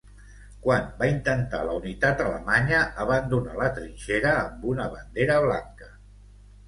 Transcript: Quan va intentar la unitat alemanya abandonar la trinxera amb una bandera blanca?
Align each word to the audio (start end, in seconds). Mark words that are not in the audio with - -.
Quan 0.61 0.87
va 1.01 1.09
intentar 1.09 1.59
la 1.67 1.75
unitat 1.81 2.23
alemanya 2.25 2.79
abandonar 3.05 3.61
la 3.63 3.69
trinxera 3.79 4.33
amb 4.39 4.67
una 4.75 4.89
bandera 4.97 5.37
blanca? 5.49 5.93